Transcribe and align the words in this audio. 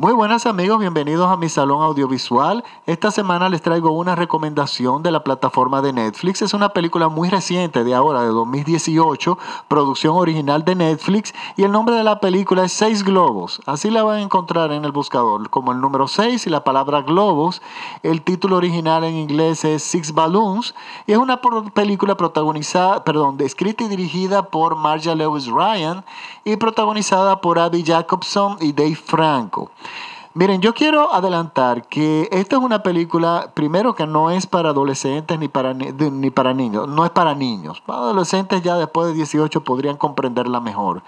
Muy 0.00 0.14
buenas 0.14 0.46
amigos, 0.46 0.78
bienvenidos 0.80 1.30
a 1.30 1.36
mi 1.36 1.50
salón 1.50 1.82
audiovisual. 1.82 2.64
Esta 2.86 3.10
semana 3.10 3.50
les 3.50 3.60
traigo 3.60 3.90
una 3.90 4.16
recomendación 4.16 5.02
de 5.02 5.10
la 5.10 5.22
plataforma 5.22 5.82
de 5.82 5.92
Netflix. 5.92 6.40
Es 6.40 6.54
una 6.54 6.70
película 6.70 7.08
muy 7.08 7.28
reciente 7.28 7.84
de 7.84 7.94
ahora, 7.94 8.22
de 8.22 8.28
2018, 8.28 9.36
producción 9.68 10.16
original 10.16 10.64
de 10.64 10.74
Netflix 10.74 11.34
y 11.58 11.64
el 11.64 11.72
nombre 11.72 11.96
de 11.96 12.02
la 12.02 12.18
película 12.18 12.64
es 12.64 12.72
Seis 12.72 13.04
Globos. 13.04 13.60
Así 13.66 13.90
la 13.90 14.02
van 14.02 14.20
a 14.20 14.22
encontrar 14.22 14.72
en 14.72 14.86
el 14.86 14.90
buscador 14.90 15.50
como 15.50 15.70
el 15.70 15.82
número 15.82 16.08
6 16.08 16.46
y 16.46 16.48
la 16.48 16.64
palabra 16.64 17.02
globos. 17.02 17.60
El 18.02 18.22
título 18.22 18.56
original 18.56 19.04
en 19.04 19.16
inglés 19.16 19.66
es 19.66 19.82
Six 19.82 20.14
Balloons 20.14 20.74
y 21.06 21.12
es 21.12 21.18
una 21.18 21.42
película 21.74 22.16
protagonizada, 22.16 23.04
perdón, 23.04 23.36
escrita 23.40 23.84
y 23.84 23.88
dirigida 23.88 24.44
por 24.44 24.76
Marja 24.76 25.14
Lewis 25.14 25.46
Ryan 25.46 26.06
y 26.42 26.56
protagonizada 26.56 27.42
por 27.42 27.58
Abby 27.58 27.84
Jacobson 27.84 28.56
y 28.60 28.72
Dave 28.72 28.96
Franco. 28.96 29.70
Miren, 30.32 30.60
yo 30.60 30.74
quiero 30.74 31.12
adelantar 31.12 31.88
que 31.88 32.28
esta 32.30 32.54
es 32.54 32.62
una 32.62 32.84
película, 32.84 33.50
primero 33.52 33.96
que 33.96 34.06
no 34.06 34.30
es 34.30 34.46
para 34.46 34.70
adolescentes 34.70 35.36
ni 35.40 35.48
para, 35.48 35.74
ni 35.74 36.30
para 36.30 36.54
niños, 36.54 36.86
no 36.86 37.04
es 37.04 37.10
para 37.10 37.34
niños. 37.34 37.82
Adolescentes 37.88 38.62
ya 38.62 38.76
después 38.76 39.08
de 39.08 39.14
18 39.14 39.64
podrían 39.64 39.96
comprenderla 39.96 40.60
mejor. 40.60 41.02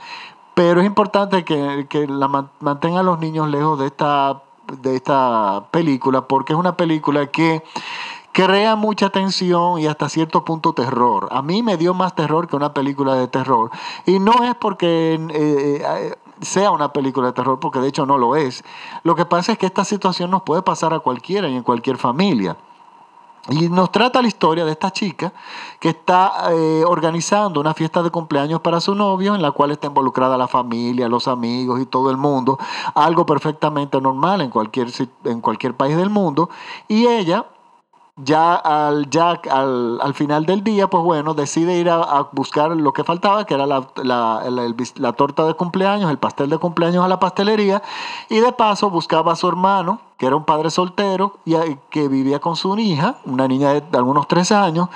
Pero 0.55 0.81
es 0.81 0.87
importante 0.87 1.45
que, 1.45 2.07
la 2.09 2.29
mantengan 2.61 3.07
los 3.07 3.21
niños 3.21 3.49
lejos 3.49 3.79
de 3.79 3.87
esta, 3.87 4.43
de 4.81 4.97
esta 4.97 5.67
película, 5.71 6.27
porque 6.27 6.53
es 6.53 6.59
una 6.59 6.77
película 6.77 7.29
que 7.29 7.63
crea 8.33 8.77
mucha 8.77 9.11
tensión 9.11 9.79
y 9.79 9.87
hasta 9.87 10.09
cierto 10.09 10.45
punto 10.45 10.73
terror. 10.73 11.29
A 11.31 11.43
mí 11.43 11.63
me 11.63 11.77
dio 11.77 11.95
más 11.95 12.15
terror 12.17 12.49
que 12.49 12.57
una 12.57 12.75
película 12.75 13.15
de 13.15 13.29
terror. 13.29 13.71
Y 14.05 14.19
no 14.19 14.43
es 14.43 14.55
porque 14.57 15.15
eh, 15.15 15.83
eh, 15.87 16.15
sea 16.41 16.71
una 16.71 16.93
película 16.93 17.29
de 17.29 17.33
terror, 17.33 17.61
porque 17.61 17.79
de 17.79 17.89
hecho 17.89 18.07
no 18.07 18.19
lo 18.19 18.37
es. 18.37 18.65
Lo 19.03 19.15
que 19.15 19.25
pasa 19.25 19.53
es 19.53 19.59
que 19.59 19.67
esta 19.67 19.85
situación 19.85 20.31
nos 20.31 20.43
puede 20.43 20.63
pasar 20.63 20.95
a 20.95 21.01
cualquiera 21.01 21.49
y 21.49 21.57
en 21.57 21.63
cualquier 21.63 21.99
familia. 21.99 22.57
Y 23.49 23.69
nos 23.69 23.91
trata 23.91 24.23
la 24.23 24.29
historia 24.29 24.65
de 24.65 24.71
esta 24.71 24.93
chica 24.93 25.33
que 25.81 25.89
está 25.89 26.53
eh, 26.53 26.85
organizando 26.87 27.61
una 27.61 27.75
fiesta 27.75 28.01
de 28.01 28.11
cumpleaños 28.11 28.61
para 28.61 28.81
su 28.81 28.95
novio 28.95 29.35
en 29.35 29.43
la 29.43 29.51
cual 29.51 29.73
está 29.73 29.89
involucrada 29.89 30.39
la 30.39 30.47
familia, 30.47 31.09
los 31.09 31.27
amigos 31.27 31.81
y 31.81 31.87
todo 31.87 32.11
el 32.13 32.17
mundo. 32.17 32.57
Algo 32.95 33.27
perfectamente 33.27 34.01
normal 34.01 34.43
en 34.43 34.51
cualquier, 34.51 34.89
en 35.25 35.41
cualquier 35.41 35.75
país 35.75 35.97
del 35.97 36.09
mundo. 36.09 36.51
Y 36.87 37.09
ella 37.09 37.47
ya 38.17 38.55
al, 38.55 39.09
Jack 39.09 39.47
al, 39.47 40.13
final 40.15 40.45
del 40.45 40.63
día, 40.63 40.89
pues 40.89 41.03
bueno, 41.03 41.33
decide 41.33 41.79
ir 41.79 41.89
a, 41.89 42.29
buscar 42.33 42.71
lo 42.77 42.93
que 42.93 43.05
faltaba, 43.05 43.47
que 43.47 43.55
era 43.55 43.67
la, 43.67 43.89
la, 44.03 45.13
torta 45.15 45.47
de 45.47 45.55
cumpleaños, 45.55 46.11
el 46.11 46.19
pastel 46.19 46.51
de 46.51 46.59
cumpleaños 46.59 47.05
a 47.05 47.09
la 47.09 47.19
pastelería, 47.19 47.83
y 48.29 48.41
de 48.41 48.53
paso 48.53 48.91
buscaba 48.91 49.33
a 49.33 49.37
su 49.37 49.49
hermano, 49.49 50.01
que 50.19 50.27
era 50.27 50.37
un 50.37 50.45
padre 50.45 50.71
soltero, 50.71 51.39
y 51.45 51.55
que 51.91 52.09
vivía 52.09 52.39
con 52.39 52.57
su 52.57 52.77
hija, 52.79 53.17
una 53.25 53.49
niña 53.49 53.73
de 53.73 53.99
algunos 53.99 54.29
tres 54.29 54.53
años, 54.53 54.89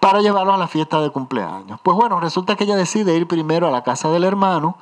para 0.00 0.20
llevarlo 0.20 0.52
a 0.52 0.58
la 0.58 0.66
fiesta 0.66 1.00
de 1.00 1.10
cumpleaños. 1.10 1.78
Pues 1.82 1.96
bueno, 1.96 2.20
resulta 2.20 2.56
que 2.56 2.64
ella 2.64 2.76
decide 2.76 3.16
ir 3.16 3.28
primero 3.28 3.68
a 3.68 3.70
la 3.70 3.84
casa 3.84 4.10
del 4.10 4.24
hermano, 4.24 4.76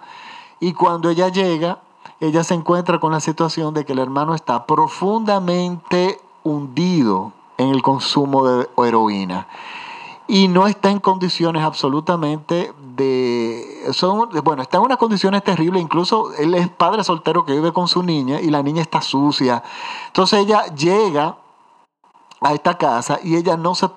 y 0.59 0.73
cuando 0.73 1.11
ella 1.11 1.29
llega, 1.29 1.81
ella 2.19 2.45
se 2.45 2.55
encuentra 2.55 2.99
con 2.99 3.13
la 3.13 3.21
situación 3.21 3.75
de 3.75 3.85
que 3.85 3.93
el 3.93 3.99
hermano 3.99 4.35
está 4.35 4.65
profundamente 4.65 6.19
hundido 6.43 7.33
en 7.59 7.69
el 7.69 7.83
consumo 7.83 8.47
de 8.47 8.69
heroína. 8.77 9.47
Y 10.27 10.49
no 10.49 10.67
está 10.67 10.91
en 10.91 11.01
condiciones 11.01 11.63
absolutamente 11.63 12.73
de 12.97 13.89
son 13.93 14.31
bueno 14.43 14.63
está 14.63 14.79
en 14.79 14.85
unas 14.85 14.99
condiciones 14.99 15.43
terribles 15.43 15.83
incluso 15.83 16.33
él 16.35 16.55
es 16.55 16.69
padre 16.69 17.03
soltero 17.03 17.45
que 17.45 17.53
vive 17.53 17.73
con 17.73 17.89
su 17.89 18.03
niña 18.03 18.41
y 18.41 18.51
la 18.51 18.63
niña 18.63 18.81
está 18.81 19.03
sucia. 19.03 19.63
Entonces 20.07 20.41
ella 20.41 20.65
llega 20.75 21.37
a 22.41 22.53
esta 22.55 22.79
casa 22.79 23.19
y 23.23 23.37
ella 23.37 23.57
no 23.57 23.75
se, 23.75 23.89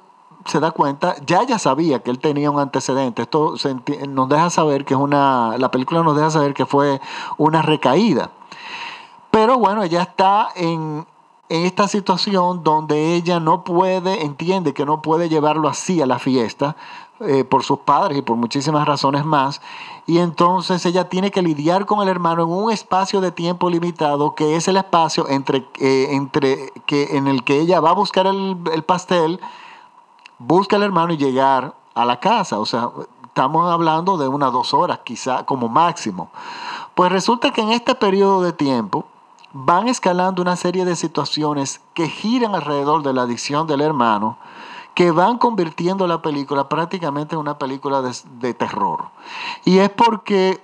se 0.45 0.59
da 0.59 0.71
cuenta 0.71 1.15
ya 1.25 1.41
ella 1.41 1.59
sabía 1.59 2.03
que 2.03 2.11
él 2.11 2.19
tenía 2.19 2.51
un 2.51 2.59
antecedente. 2.59 3.21
Esto 3.21 3.53
nos 4.09 4.29
deja 4.29 4.49
saber 4.49 4.83
que 4.83 4.95
es 4.95 4.99
una 4.99 5.57
la 5.57 5.71
película 5.71 6.03
nos 6.03 6.15
deja 6.15 6.31
saber 6.31 6.53
que 6.53 6.65
fue 6.65 6.99
una 7.37 7.61
recaída. 7.61 8.31
Pero 9.31 9.57
bueno 9.59 9.83
ella 9.83 10.01
está 10.01 10.49
en 10.55 11.05
en 11.05 11.16
esta 11.49 11.87
situación 11.87 12.63
donde 12.63 13.15
ella 13.15 13.39
no 13.39 13.63
puede, 13.63 14.23
entiende 14.23 14.73
que 14.73 14.85
no 14.85 15.01
puede 15.01 15.29
llevarlo 15.29 15.69
así 15.69 16.01
a 16.01 16.05
la 16.05 16.19
fiesta 16.19 16.75
eh, 17.19 17.43
por 17.43 17.63
sus 17.63 17.79
padres 17.79 18.17
y 18.17 18.21
por 18.21 18.35
muchísimas 18.35 18.85
razones 18.85 19.25
más. 19.25 19.61
Y 20.05 20.19
entonces 20.19 20.85
ella 20.85 21.09
tiene 21.09 21.31
que 21.31 21.41
lidiar 21.41 21.85
con 21.85 22.01
el 22.01 22.09
hermano 22.09 22.43
en 22.43 22.49
un 22.49 22.71
espacio 22.71 23.21
de 23.21 23.31
tiempo 23.31 23.69
limitado, 23.69 24.35
que 24.35 24.55
es 24.55 24.67
el 24.67 24.77
espacio 24.77 25.27
entre, 25.29 25.67
eh, 25.79 26.09
entre 26.11 26.71
que, 26.85 27.17
en 27.17 27.27
el 27.27 27.43
que 27.43 27.59
ella 27.59 27.79
va 27.79 27.91
a 27.91 27.93
buscar 27.93 28.27
el, 28.27 28.57
el 28.71 28.83
pastel, 28.83 29.39
busca 30.37 30.75
al 30.75 30.83
hermano 30.83 31.13
y 31.13 31.17
llegar 31.17 31.73
a 31.95 32.05
la 32.05 32.19
casa. 32.19 32.59
O 32.59 32.65
sea, 32.65 32.89
estamos 33.25 33.71
hablando 33.71 34.17
de 34.17 34.27
unas 34.27 34.51
dos 34.51 34.73
horas, 34.73 34.99
quizá 35.03 35.45
como 35.45 35.69
máximo. 35.69 36.29
Pues 36.93 37.11
resulta 37.11 37.51
que 37.51 37.61
en 37.61 37.69
este 37.69 37.95
periodo 37.95 38.41
de 38.41 38.53
tiempo, 38.53 39.05
van 39.53 39.87
escalando 39.87 40.41
una 40.41 40.55
serie 40.55 40.85
de 40.85 40.95
situaciones 40.95 41.81
que 41.93 42.07
giran 42.07 42.55
alrededor 42.55 43.03
de 43.03 43.13
la 43.13 43.23
adicción 43.23 43.67
del 43.67 43.81
hermano, 43.81 44.37
que 44.93 45.11
van 45.11 45.37
convirtiendo 45.37 46.07
la 46.07 46.21
película 46.21 46.69
prácticamente 46.69 47.35
en 47.35 47.41
una 47.41 47.57
película 47.57 48.01
de, 48.01 48.53
terror. 48.53 49.09
Y 49.63 49.77
es 49.77 49.89
porque 49.89 50.61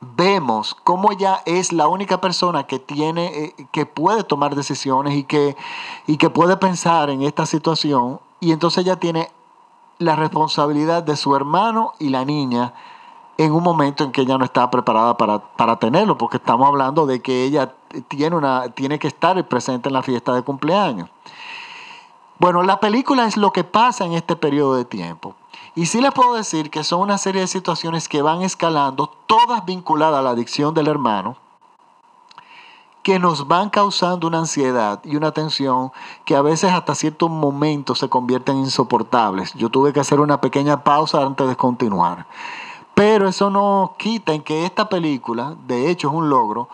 vemos 0.00 0.74
cómo 0.82 1.12
ella 1.12 1.42
es 1.46 1.72
la 1.72 1.88
única 1.88 2.20
persona 2.20 2.66
que 2.66 2.78
tiene, 2.78 3.26
eh, 3.26 3.54
que 3.70 3.86
puede 3.86 4.24
tomar 4.24 4.54
decisiones 4.54 5.14
y 5.14 5.24
que, 5.24 5.56
y 6.06 6.16
que 6.16 6.30
puede 6.30 6.56
pensar 6.56 7.10
en 7.10 7.22
esta 7.22 7.46
situación. 7.46 8.20
Y 8.40 8.52
entonces 8.52 8.84
ella 8.84 8.96
tiene 8.96 9.30
la 9.98 10.16
responsabilidad 10.16 11.02
de 11.02 11.16
su 11.16 11.36
hermano 11.36 11.92
y 11.98 12.08
la 12.08 12.24
niña 12.24 12.74
en 13.36 13.52
un 13.52 13.62
momento 13.62 14.04
en 14.04 14.12
que 14.12 14.22
ella 14.22 14.38
no 14.38 14.44
está 14.44 14.70
preparada 14.70 15.16
para, 15.16 15.38
para 15.38 15.78
tenerlo, 15.78 16.16
porque 16.16 16.36
estamos 16.36 16.66
hablando 16.68 17.06
de 17.06 17.20
que 17.20 17.44
ella 17.44 17.74
tiene, 18.08 18.36
una, 18.36 18.68
tiene 18.70 18.98
que 18.98 19.08
estar 19.08 19.42
presente 19.48 19.88
en 19.88 19.92
la 19.92 20.02
fiesta 20.02 20.32
de 20.34 20.42
cumpleaños. 20.42 21.08
Bueno, 22.38 22.62
la 22.62 22.80
película 22.80 23.26
es 23.26 23.36
lo 23.36 23.52
que 23.52 23.64
pasa 23.64 24.04
en 24.04 24.12
este 24.12 24.36
periodo 24.36 24.74
de 24.74 24.84
tiempo. 24.84 25.34
Y 25.76 25.86
sí 25.86 26.00
les 26.00 26.12
puedo 26.12 26.34
decir 26.34 26.70
que 26.70 26.84
son 26.84 27.00
una 27.00 27.18
serie 27.18 27.40
de 27.40 27.46
situaciones 27.46 28.08
que 28.08 28.22
van 28.22 28.42
escalando, 28.42 29.12
todas 29.26 29.64
vinculadas 29.64 30.20
a 30.20 30.22
la 30.22 30.30
adicción 30.30 30.74
del 30.74 30.88
hermano, 30.88 31.36
que 33.02 33.18
nos 33.18 33.48
van 33.48 33.70
causando 33.70 34.26
una 34.26 34.38
ansiedad 34.38 35.00
y 35.04 35.16
una 35.16 35.32
tensión 35.32 35.92
que 36.24 36.34
a 36.34 36.42
veces 36.42 36.72
hasta 36.72 36.94
ciertos 36.94 37.28
momentos 37.28 37.98
se 37.98 38.08
convierten 38.08 38.56
insoportables. 38.56 39.52
Yo 39.54 39.68
tuve 39.68 39.92
que 39.92 40.00
hacer 40.00 40.20
una 40.20 40.40
pequeña 40.40 40.82
pausa 40.82 41.22
antes 41.22 41.46
de 41.46 41.56
continuar. 41.56 42.26
Pero 42.94 43.28
eso 43.28 43.50
no 43.50 43.94
quita 43.98 44.32
en 44.32 44.42
que 44.42 44.64
esta 44.64 44.88
película, 44.88 45.54
de 45.66 45.90
hecho 45.90 46.08
es 46.08 46.14
un 46.14 46.30
logro, 46.30 46.68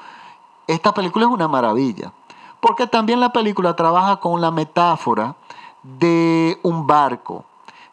esta 0.66 0.92
película 0.92 1.24
es 1.24 1.30
una 1.32 1.48
maravilla, 1.48 2.12
porque 2.60 2.86
también 2.86 3.20
la 3.20 3.32
película 3.32 3.74
trabaja 3.74 4.18
con 4.18 4.40
la 4.40 4.50
metáfora 4.50 5.34
de 5.82 6.60
un 6.62 6.86
barco, 6.86 7.44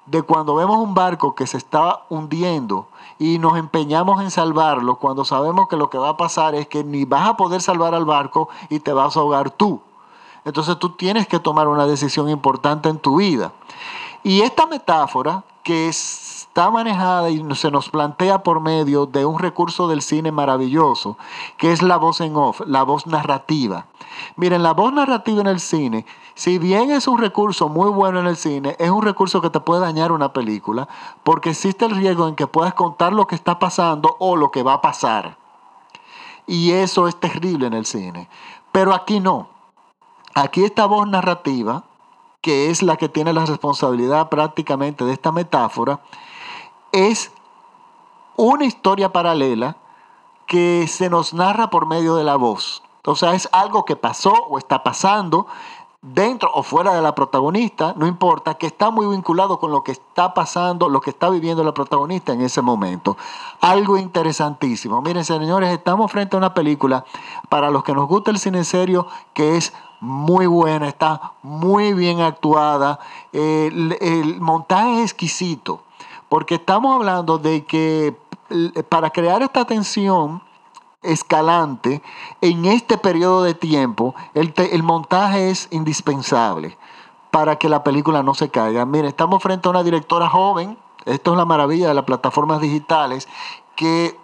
de 0.06 0.22
cuando 0.22 0.56
vemos 0.56 0.78
un 0.78 0.94
barco 0.94 1.36
que 1.36 1.48
se 1.48 1.58
está 1.58 2.02
hundiendo 2.10 2.88
y 3.18 3.40
nos 3.40 3.58
empeñamos 3.58 4.22
en 4.22 4.30
salvarlo, 4.30 4.96
cuando 4.96 5.26
sabemos 5.26 5.68
que 5.68 5.78
lo 5.78 5.90
que 5.90 5.98
va 5.98 6.10
a 6.10 6.18
pasar 6.18 6.54
es 6.56 6.68
que 6.68 6.84
ni 6.84 7.06
vas 7.06 7.30
a 7.30 7.38
poder 7.38 7.62
salvar 7.62 7.96
al 7.96 8.06
barco 8.06 8.50
y 8.70 8.80
te 8.80 8.94
vas 8.94 9.16
a 9.16 9.22
ahogar 9.22 9.52
tú. 9.52 9.82
Entonces 10.46 10.78
tú 10.80 10.92
tienes 10.92 11.28
que 11.28 11.40
tomar 11.40 11.68
una 11.68 11.88
decisión 11.88 12.30
importante 12.30 12.90
en 12.90 13.00
tu 13.00 13.18
vida. 13.18 13.52
Y 14.24 14.42
esta 14.42 14.66
metáfora, 14.66 15.44
que 15.64 15.90
es 15.90 16.27
está 16.58 16.72
manejada 16.72 17.30
y 17.30 17.40
se 17.54 17.70
nos 17.70 17.88
plantea 17.90 18.42
por 18.42 18.62
medio 18.62 19.06
de 19.06 19.28
un 19.28 19.38
recurso 19.38 19.88
del 19.88 20.02
cine 20.02 20.32
maravilloso, 20.32 21.16
que 21.56 21.72
es 21.72 21.84
la 21.84 21.98
voz 21.98 22.20
en 22.20 22.36
off, 22.36 22.62
la 22.66 22.82
voz 22.82 23.06
narrativa. 23.06 23.86
Miren, 24.38 24.64
la 24.64 24.74
voz 24.74 24.92
narrativa 24.92 25.42
en 25.42 25.46
el 25.46 25.60
cine, 25.60 26.08
si 26.34 26.58
bien 26.58 26.90
es 26.90 27.08
un 27.08 27.20
recurso 27.20 27.70
muy 27.70 27.92
bueno 27.92 28.22
en 28.22 28.26
el 28.26 28.38
cine, 28.38 28.76
es 28.80 28.90
un 28.90 29.04
recurso 29.04 29.40
que 29.40 29.52
te 29.52 29.60
puede 29.60 29.82
dañar 29.82 30.12
una 30.12 30.34
película, 30.34 30.88
porque 31.22 31.52
existe 31.52 31.86
el 31.86 31.96
riesgo 31.96 32.28
en 32.28 32.34
que 32.34 32.48
puedas 32.48 32.74
contar 32.74 33.14
lo 33.14 33.28
que 33.28 33.36
está 33.36 33.60
pasando 33.60 34.16
o 34.18 34.36
lo 34.36 34.50
que 34.50 34.64
va 34.64 34.74
a 34.74 34.82
pasar. 34.82 35.38
Y 36.48 36.72
eso 36.72 37.08
es 37.08 37.16
terrible 37.18 37.68
en 37.68 37.74
el 37.74 37.86
cine. 37.86 38.30
Pero 38.72 38.96
aquí 38.96 39.20
no. 39.20 39.48
Aquí 40.34 40.64
esta 40.64 40.88
voz 40.88 41.08
narrativa, 41.08 41.84
que 42.42 42.72
es 42.72 42.82
la 42.82 42.98
que 42.98 43.10
tiene 43.10 43.32
la 43.32 43.46
responsabilidad 43.46 44.30
prácticamente 44.30 45.06
de 45.06 45.14
esta 45.14 45.32
metáfora, 45.32 46.00
es 46.92 47.32
una 48.36 48.66
historia 48.66 49.12
paralela 49.12 49.78
que 50.46 50.88
se 50.88 51.10
nos 51.10 51.34
narra 51.34 51.70
por 51.70 51.86
medio 51.86 52.16
de 52.16 52.24
la 52.24 52.36
voz. 52.36 52.84
O 53.06 53.16
sea, 53.16 53.34
es 53.34 53.48
algo 53.52 53.86
que 53.86 53.96
pasó 53.96 54.34
o 54.50 54.58
está 54.58 54.84
pasando 54.84 55.48
dentro 56.02 56.50
o 56.54 56.64
fuera 56.64 56.94
de 56.94 57.02
la 57.02 57.16
protagonista, 57.16 57.94
no 57.98 58.08
importa, 58.08 58.56
que 58.56 58.68
está 58.68 58.92
muy 58.92 59.08
vinculado 59.08 59.60
con 59.60 59.72
lo 59.72 59.84
que 59.84 59.92
está 59.92 60.34
pasando, 60.34 60.90
lo 60.90 61.02
que 61.02 61.10
está 61.10 61.30
viviendo 61.30 61.64
la 61.64 61.74
protagonista 61.74 62.34
en 62.34 62.42
ese 62.42 62.62
momento. 62.62 63.18
Algo 63.62 63.98
interesantísimo. 63.98 65.02
Miren, 65.02 65.26
señores, 65.26 65.72
estamos 65.72 66.12
frente 66.12 66.36
a 66.36 66.40
una 66.40 66.54
película, 66.54 67.04
para 67.50 67.72
los 67.72 67.84
que 67.84 67.94
nos 67.94 68.08
gusta 68.08 68.32
el 68.32 68.40
cine 68.40 68.64
serio, 68.64 69.08
que 69.34 69.58
es 69.58 69.74
muy 70.00 70.46
buena, 70.46 70.88
está 70.88 71.34
muy 71.42 71.94
bien 71.94 72.22
actuada, 72.22 73.00
el, 73.34 73.98
el 74.00 74.40
montaje 74.40 74.98
es 74.98 75.12
exquisito, 75.12 75.82
porque 76.30 76.56
estamos 76.56 76.96
hablando 76.96 77.38
de 77.38 77.66
que 77.66 78.16
para 78.90 79.10
crear 79.10 79.42
esta 79.42 79.66
tensión, 79.66 80.42
escalante, 81.04 82.02
en 82.42 82.66
este 82.66 82.98
periodo 82.98 83.44
de 83.44 83.54
tiempo, 83.54 84.16
el, 84.34 84.84
montaje 84.84 85.50
es 85.50 85.68
indispensable 85.72 86.78
para 87.32 87.58
que 87.58 87.70
la 87.70 87.84
película 87.84 88.24
no 88.24 88.34
se 88.34 88.50
caiga. 88.50 88.86
Mire, 88.86 89.08
estamos 89.08 89.42
frente 89.42 89.68
a 89.68 89.72
una 89.72 89.84
directora 89.84 90.30
joven, 90.30 90.78
esto 91.06 91.32
es 91.32 91.38
la 91.38 91.46
maravilla 91.46 91.88
de 91.88 91.94
las 91.94 92.04
plataformas 92.04 92.62
digitales, 92.62 93.28
que 93.76 94.18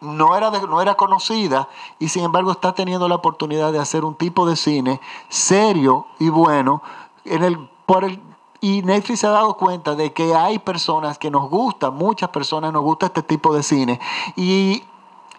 no 0.00 0.36
era, 0.36 0.50
no 0.50 0.80
era 0.80 0.94
conocida 0.94 1.68
y 1.98 2.08
sin 2.08 2.24
embargo 2.24 2.52
está 2.52 2.72
teniendo 2.72 3.08
la 3.08 3.16
oportunidad 3.16 3.72
de 3.72 3.80
hacer 3.80 4.04
un 4.04 4.14
tipo 4.14 4.46
de 4.46 4.54
cine 4.54 5.00
serio 5.28 6.06
y 6.20 6.28
bueno 6.28 6.82
en 7.24 7.42
el, 7.42 7.68
por 7.84 8.04
el, 8.04 8.20
y 8.60 8.82
Netflix 8.82 9.20
se 9.20 9.26
ha 9.26 9.30
dado 9.30 9.56
cuenta 9.56 9.94
de 9.94 10.12
que 10.12 10.34
hay 10.34 10.58
personas 10.58 11.18
que 11.18 11.30
nos 11.30 11.48
gustan, 11.48 11.94
muchas 11.94 12.30
personas 12.30 12.72
nos 12.72 12.82
gusta 12.82 13.06
este 13.06 13.22
tipo 13.22 13.54
de 13.54 13.62
cine 13.62 14.00
y 14.36 14.82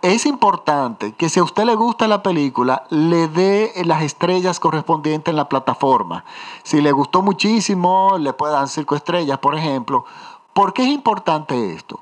es 0.02 0.26
importante 0.26 1.14
que 1.14 1.28
si 1.28 1.42
a 1.42 1.44
usted 1.44 1.66
le 1.66 1.76
gusta 1.76 2.08
la 2.08 2.24
película, 2.24 2.84
le 2.90 3.28
dé 3.28 3.74
las 3.84 4.02
estrellas 4.02 4.60
correspondientes 4.60 5.30
en 5.30 5.36
la 5.36 5.50
plataforma. 5.50 6.24
Si 6.64 6.80
le 6.80 6.94
gustó 6.94 7.22
muchísimo, 7.22 8.18
le 8.18 8.32
puede 8.32 8.54
dar 8.54 8.70
cinco 8.70 8.96
estrellas, 8.96 9.40
por 9.40 9.56
ejemplo. 9.56 10.06
¿Por 10.54 10.72
qué 10.72 10.84
es 10.84 10.90
importante 10.90 11.74
esto? 11.74 12.00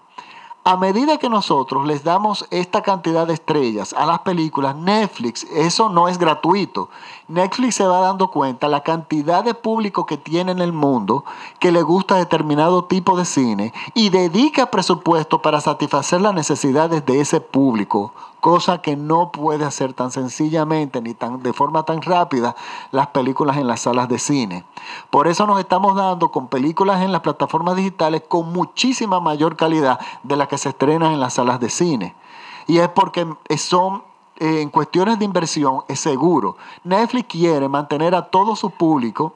A 0.63 0.75
medida 0.77 1.17
que 1.17 1.29
nosotros 1.29 1.87
les 1.87 2.03
damos 2.03 2.45
esta 2.51 2.81
cantidad 2.83 3.25
de 3.25 3.33
estrellas 3.33 3.93
a 3.93 4.05
las 4.05 4.19
películas, 4.19 4.75
Netflix, 4.75 5.45
eso 5.45 5.89
no 5.89 6.07
es 6.07 6.17
gratuito. 6.17 6.89
Netflix 7.27 7.75
se 7.75 7.85
va 7.85 7.99
dando 7.99 8.31
cuenta 8.31 8.67
la 8.67 8.83
cantidad 8.83 9.43
de 9.43 9.53
público 9.53 10.05
que 10.05 10.17
tiene 10.17 10.53
en 10.53 10.59
el 10.59 10.71
mundo 10.71 11.25
que 11.59 11.71
le 11.71 11.81
gusta 11.81 12.15
determinado 12.15 12.85
tipo 12.85 13.17
de 13.17 13.25
cine 13.25 13.73
y 13.93 14.09
dedica 14.09 14.71
presupuesto 14.71 15.41
para 15.41 15.59
satisfacer 15.59 16.21
las 16.21 16.33
necesidades 16.33 17.05
de 17.05 17.19
ese 17.19 17.41
público 17.41 18.13
cosa 18.39 18.81
que 18.81 18.95
no 18.95 19.31
puede 19.31 19.65
hacer 19.65 19.93
tan 19.93 20.11
sencillamente 20.11 21.01
ni 21.01 21.13
tan, 21.13 21.41
de 21.43 21.53
forma 21.53 21.83
tan 21.83 22.01
rápida 22.01 22.55
las 22.91 23.07
películas 23.07 23.57
en 23.57 23.67
las 23.67 23.81
salas 23.81 24.07
de 24.07 24.19
cine. 24.19 24.63
Por 25.09 25.27
eso 25.27 25.45
nos 25.47 25.59
estamos 25.59 25.95
dando 25.95 26.31
con 26.31 26.47
películas 26.47 27.01
en 27.01 27.11
las 27.11 27.21
plataformas 27.21 27.75
digitales 27.75 28.23
con 28.27 28.53
muchísima 28.53 29.19
mayor 29.19 29.57
calidad 29.57 29.99
de 30.23 30.37
las 30.37 30.47
que 30.47 30.57
se 30.57 30.69
estrenan 30.69 31.11
en 31.13 31.19
las 31.19 31.33
salas 31.33 31.59
de 31.59 31.69
cine. 31.69 32.15
Y 32.67 32.77
es 32.77 32.89
porque 32.89 33.27
son 33.57 34.03
en 34.39 34.69
cuestiones 34.69 35.19
de 35.19 35.25
inversión 35.25 35.81
es 35.87 35.99
seguro. 35.99 36.57
Netflix 36.83 37.27
quiere 37.27 37.67
mantener 37.67 38.15
a 38.15 38.29
todo 38.29 38.55
su 38.55 38.69
público 38.69 39.35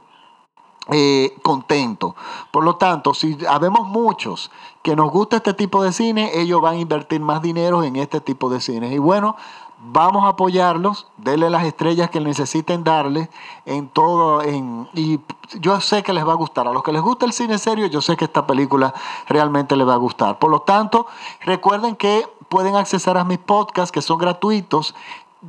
eh, 0.89 1.37
contento. 1.41 2.15
Por 2.51 2.63
lo 2.63 2.75
tanto, 2.75 3.13
si 3.13 3.37
habemos 3.47 3.87
muchos 3.87 4.51
que 4.81 4.95
nos 4.95 5.11
gusta 5.11 5.37
este 5.37 5.53
tipo 5.53 5.83
de 5.83 5.93
cine, 5.93 6.31
ellos 6.33 6.61
van 6.61 6.75
a 6.75 6.79
invertir 6.79 7.21
más 7.21 7.41
dinero 7.41 7.83
en 7.83 7.95
este 7.95 8.19
tipo 8.19 8.49
de 8.49 8.59
cine. 8.59 8.93
Y 8.93 8.97
bueno, 8.97 9.35
vamos 9.83 10.25
a 10.25 10.29
apoyarlos, 10.29 11.07
denle 11.17 11.49
las 11.49 11.63
estrellas 11.65 12.09
que 12.09 12.19
necesiten 12.19 12.83
darle 12.83 13.29
en 13.65 13.89
todo, 13.89 14.41
en, 14.41 14.87
y 14.93 15.19
yo 15.59 15.79
sé 15.81 16.03
que 16.03 16.13
les 16.13 16.25
va 16.25 16.33
a 16.33 16.35
gustar. 16.35 16.67
A 16.67 16.73
los 16.73 16.83
que 16.83 16.91
les 16.91 17.01
gusta 17.01 17.25
el 17.25 17.33
cine 17.33 17.57
serio, 17.57 17.87
yo 17.87 18.01
sé 18.01 18.15
que 18.15 18.25
esta 18.25 18.45
película 18.45 18.93
realmente 19.27 19.75
les 19.75 19.87
va 19.87 19.95
a 19.95 19.97
gustar. 19.97 20.39
Por 20.39 20.51
lo 20.51 20.61
tanto, 20.61 21.07
recuerden 21.41 21.95
que 21.95 22.27
pueden 22.47 22.75
acceder 22.75 23.17
a 23.17 23.23
mis 23.23 23.39
podcasts 23.39 23.91
que 23.91 24.01
son 24.01 24.17
gratuitos 24.17 24.93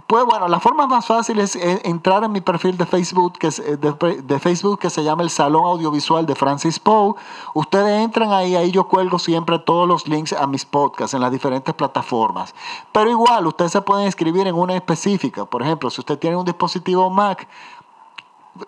pues 0.06 0.24
bueno, 0.24 0.48
la 0.48 0.58
forma 0.58 0.86
más 0.86 1.04
fácil 1.04 1.38
es 1.38 1.54
eh, 1.54 1.82
entrar 1.84 2.24
en 2.24 2.32
mi 2.32 2.40
perfil 2.40 2.78
de 2.78 2.86
Facebook, 2.86 3.34
que 3.38 3.48
eh, 3.48 3.76
de, 3.76 4.38
Facebook 4.38 4.78
que 4.78 4.88
se 4.88 5.04
llama 5.04 5.22
el 5.22 5.28
Salón 5.28 5.66
Audiovisual 5.66 6.24
de 6.24 6.34
Francis 6.34 6.78
Poe. 6.78 7.14
Ustedes 7.52 8.02
entran 8.02 8.32
ahí, 8.32 8.56
ahí 8.56 8.70
yo 8.70 8.88
cuelgo 8.88 9.18
siempre 9.18 9.58
todos 9.58 9.86
los 9.86 10.08
links 10.08 10.32
a 10.32 10.46
mis 10.46 10.64
podcasts 10.64 11.12
en 11.12 11.20
las 11.20 11.30
diferentes 11.30 11.74
plataformas. 11.74 12.54
Pero 12.90 13.10
igual, 13.10 13.46
ustedes 13.46 13.72
se 13.72 13.82
pueden 13.82 14.06
inscribir 14.06 14.46
en 14.46 14.54
una 14.54 14.74
específica. 14.74 15.44
Por 15.44 15.60
ejemplo, 15.60 15.90
si 15.90 16.00
usted 16.00 16.18
tiene 16.18 16.36
un 16.36 16.46
dispositivo 16.46 17.10
Mac, 17.10 17.46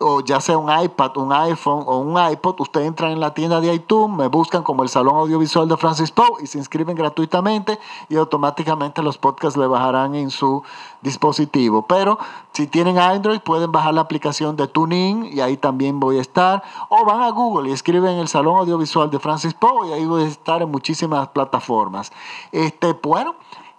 o 0.00 0.20
ya 0.20 0.40
sea 0.40 0.56
un 0.56 0.70
iPad, 0.70 1.16
un 1.18 1.32
iPhone 1.32 1.84
o 1.86 1.98
un 1.98 2.18
iPod, 2.30 2.60
ustedes 2.60 2.86
entran 2.86 3.12
en 3.12 3.20
la 3.20 3.34
tienda 3.34 3.60
de 3.60 3.74
iTunes, 3.74 4.16
me 4.16 4.28
buscan 4.28 4.62
como 4.62 4.82
el 4.82 4.88
Salón 4.88 5.16
Audiovisual 5.16 5.68
de 5.68 5.76
Francis 5.76 6.10
Poe 6.10 6.42
y 6.42 6.46
se 6.46 6.58
inscriben 6.58 6.96
gratuitamente 6.96 7.78
y 8.08 8.16
automáticamente 8.16 9.02
los 9.02 9.18
podcasts 9.18 9.58
le 9.58 9.66
bajarán 9.66 10.14
en 10.14 10.30
su 10.30 10.62
dispositivo. 11.02 11.82
Pero 11.86 12.18
si 12.52 12.66
tienen 12.66 12.98
Android 12.98 13.40
pueden 13.40 13.72
bajar 13.72 13.94
la 13.94 14.00
aplicación 14.00 14.56
de 14.56 14.68
TuneIn 14.68 15.28
y 15.32 15.40
ahí 15.40 15.56
también 15.56 16.00
voy 16.00 16.18
a 16.18 16.22
estar. 16.22 16.62
O 16.88 17.04
van 17.04 17.22
a 17.22 17.30
Google 17.30 17.68
y 17.68 17.72
escriben 17.72 18.18
el 18.18 18.28
Salón 18.28 18.58
Audiovisual 18.58 19.10
de 19.10 19.18
Francis 19.18 19.54
Poe 19.54 19.88
y 19.88 19.92
ahí 19.92 20.06
voy 20.06 20.22
a 20.22 20.26
estar 20.26 20.62
en 20.62 20.70
muchísimas 20.70 21.28
plataformas. 21.28 22.10
Este, 22.52 22.94
bueno. 22.94 23.34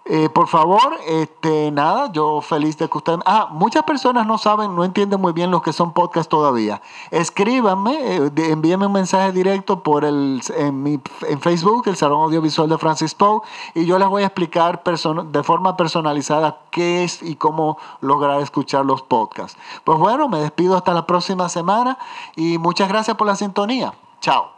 Eh, 0.08 0.28
por 0.28 0.46
favor, 0.46 0.96
este, 1.04 1.72
nada, 1.72 2.12
yo 2.12 2.40
feliz 2.40 2.78
de 2.78 2.88
que 2.88 2.96
ustedes... 2.96 3.18
Ah, 3.26 3.48
muchas 3.50 3.82
personas 3.82 4.24
no 4.24 4.38
saben, 4.38 4.76
no 4.76 4.84
entienden 4.84 5.20
muy 5.20 5.32
bien 5.32 5.50
lo 5.50 5.62
que 5.62 5.72
son 5.72 5.92
podcasts 5.92 6.28
todavía. 6.28 6.80
Escríbanme, 7.10 8.16
eh, 8.16 8.30
envíenme 8.36 8.86
un 8.86 8.92
mensaje 8.92 9.32
directo 9.32 9.82
por 9.82 10.04
el, 10.04 10.40
en, 10.56 10.80
mi, 10.80 11.00
en 11.22 11.40
Facebook, 11.40 11.88
el 11.88 11.96
Salón 11.96 12.22
Audiovisual 12.22 12.68
de 12.68 12.78
Francis 12.78 13.14
Poe, 13.14 13.40
y 13.74 13.84
yo 13.84 13.98
les 13.98 14.08
voy 14.08 14.22
a 14.22 14.26
explicar 14.26 14.82
de 14.84 15.42
forma 15.42 15.76
personalizada 15.76 16.60
qué 16.70 17.02
es 17.02 17.20
y 17.22 17.34
cómo 17.34 17.78
lograr 18.00 18.40
escuchar 18.40 18.86
los 18.86 19.02
podcasts. 19.02 19.58
Pues 19.82 19.98
bueno, 19.98 20.28
me 20.28 20.38
despido 20.38 20.76
hasta 20.76 20.94
la 20.94 21.04
próxima 21.04 21.48
semana 21.48 21.98
y 22.36 22.58
muchas 22.58 22.88
gracias 22.88 23.16
por 23.16 23.26
la 23.26 23.34
sintonía. 23.34 23.92
Chao. 24.20 24.55